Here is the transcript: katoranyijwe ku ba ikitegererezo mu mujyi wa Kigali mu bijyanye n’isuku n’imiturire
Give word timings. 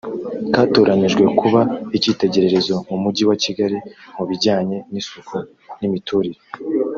katoranyijwe 0.53 1.23
ku 1.37 1.45
ba 1.53 1.61
ikitegererezo 1.97 2.75
mu 2.89 2.97
mujyi 3.03 3.23
wa 3.29 3.35
Kigali 3.43 3.77
mu 4.15 4.23
bijyanye 4.29 4.77
n’isuku 4.91 5.35
n’imiturire 5.79 6.39